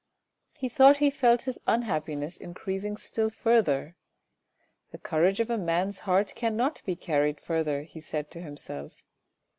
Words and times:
He 0.55 0.67
thought 0.67 0.97
he 0.97 1.11
felt 1.11 1.43
his 1.43 1.59
un 1.67 1.83
happiness 1.83 2.37
increasing 2.37 2.97
still 2.97 3.29
further." 3.29 3.95
The 4.91 4.97
courage 4.97 5.39
of 5.39 5.51
a 5.51 5.59
man's 5.59 5.99
heart 6.09 6.33
cannot 6.33 6.81
be 6.87 6.95
carried 6.95 7.39
further," 7.39 7.83
he 7.83 8.01
said 8.01 8.31
to 8.31 8.41
himself. 8.41 9.03